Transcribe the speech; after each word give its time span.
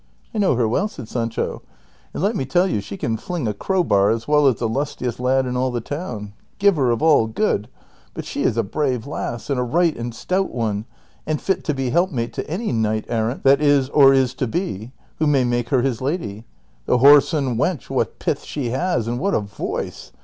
"I 0.33 0.39
know 0.39 0.55
her 0.55 0.67
well," 0.67 0.87
said 0.87 1.07
Sancho,'• 1.07 1.61
and 2.11 2.23
let 2.23 2.35
me 2.35 2.43
tell 2.43 2.65
yon 2.67 2.79
she 2.81 2.97
can 2.97 3.17
fling 3.17 3.47
a 3.47 3.53
crowbar 3.53 4.09
as 4.09 4.27
well 4.27 4.47
as 4.47 4.55
the 4.55 4.67
lustiest 4.67 5.19
lad 5.19 5.45
in 5.45 5.55
all 5.55 5.69
the 5.69 5.79
town. 5.79 6.33
Giver 6.57 6.89
of 6.89 7.03
all 7.03 7.27
good! 7.27 7.67
but 8.15 8.25
she 8.25 8.41
is 8.41 8.57
a 8.57 8.63
brave 8.63 9.05
lass, 9.05 9.51
and 9.51 9.59
a 9.59 9.63
right 9.63 9.95
and 9.95 10.15
stout 10.15 10.49
one, 10.49 10.85
and 11.27 11.39
fit 11.39 11.63
to 11.65 11.75
be 11.75 11.91
helpmate 11.91 12.33
to 12.33 12.49
any 12.49 12.71
knight 12.71 13.05
errant 13.09 13.43
that 13.43 13.61
is 13.61 13.89
or 13.89 14.11
is 14.11 14.33
to 14.33 14.47
be, 14.47 14.91
who 15.19 15.27
may 15.27 15.43
make 15.43 15.69
her 15.69 15.83
his 15.83 16.01
lady: 16.01 16.45
the 16.87 16.97
whoreson 16.97 17.55
wench, 17.55 17.87
what 17.91 18.17
pith 18.17 18.43
she 18.43 18.71
has 18.71 19.07
and 19.07 19.19
what 19.19 19.35
a 19.35 19.39
voice 19.39 20.11